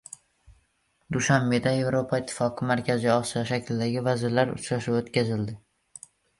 Dushanbeda 1.17 1.73
«Yevropa 1.75 2.21
Ittifoqi- 2.23 2.67
Markaziy 2.71 3.13
Osiyo» 3.19 3.45
shaklidagi 3.53 4.05
vazirlar 4.11 4.57
uchrashuvi 4.59 5.01
o‘tkazildi 5.05 5.61